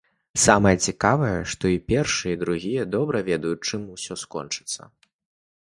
Самае 0.43 0.71
цікавае, 0.91 1.33
што 1.53 1.63
і 1.73 1.77
першыя, 1.93 2.33
і 2.37 2.39
другія 2.45 2.87
добра 2.97 3.21
ведаюць, 3.31 3.63
чым 3.69 3.81
усё 3.97 4.19
скончыцца. 4.23 4.93